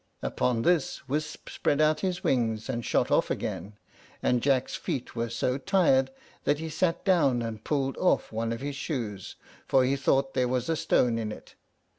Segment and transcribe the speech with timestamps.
[0.23, 3.77] Upon this Wisp spread out his wings, and shot off again;
[4.23, 6.09] and Jack's feet were so tired
[6.43, 9.35] that he sat down, and pulled off one of his shoes,
[9.67, 11.53] for he thought there was a stone in it.